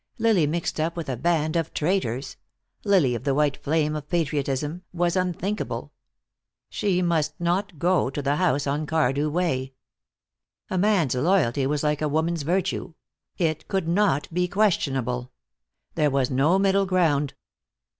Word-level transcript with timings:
Lily 0.17 0.47
mixed 0.47 0.79
up 0.79 0.97
with 0.97 1.09
a 1.09 1.15
band 1.15 1.55
of 1.55 1.75
traitors, 1.75 2.35
Lily 2.83 3.13
of 3.13 3.23
the 3.23 3.35
white 3.35 3.55
flame 3.57 3.95
of 3.95 4.09
patriotism, 4.09 4.81
was 4.91 5.15
unthinkable. 5.15 5.91
She 6.69 7.03
must 7.03 7.39
not 7.39 7.77
go 7.77 8.09
to 8.09 8.19
the 8.19 8.37
house 8.37 8.65
on 8.65 8.87
Cardew 8.87 9.29
Way. 9.29 9.73
A 10.71 10.77
man's 10.79 11.13
loyalty 11.13 11.67
was 11.67 11.83
like 11.83 12.01
a 12.01 12.09
woman's 12.09 12.41
virtue; 12.41 12.95
it 13.37 13.67
could 13.67 13.87
not 13.87 14.27
be 14.33 14.47
questionable. 14.47 15.31
There 15.93 16.09
was 16.09 16.31
no 16.31 16.57
middle 16.57 16.87
ground. 16.87 17.35